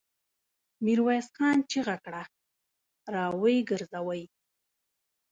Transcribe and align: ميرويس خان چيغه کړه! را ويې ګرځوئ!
ميرويس 0.83 1.27
خان 1.35 1.57
چيغه 1.71 1.95
کړه! 2.03 2.23
را 3.13 3.25
ويې 3.41 3.59
ګرځوئ! 3.69 4.23